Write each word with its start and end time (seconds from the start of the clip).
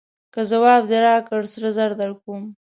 که 0.33 0.41
ځواب 0.51 0.81
دې 0.91 0.99
راکړ 1.07 1.41
سره 1.53 1.69
زر 1.77 1.91
درکوم. 2.01 2.43